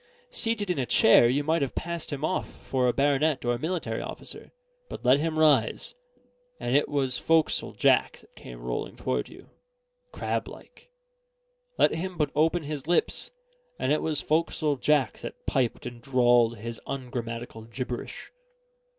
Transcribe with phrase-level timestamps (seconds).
[0.31, 3.59] Seated in a chair, you might have passed him off for a baronet or a
[3.59, 4.51] military officer;
[4.89, 5.93] but let him rise,
[6.59, 9.51] and it was Fo'c's'le Jack that came rolling toward you,
[10.11, 10.89] crab like;
[11.77, 13.29] let him but open his lips,
[13.77, 18.31] and it was Fo'c's'le Jack that piped and drawled his ungrammatical gibberish.